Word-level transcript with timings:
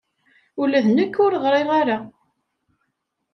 Ula 0.61 0.79
d 0.85 0.87
nekk 0.89 1.15
ur 1.25 1.33
ɣriɣ 1.43 1.69
ara. 1.81 1.97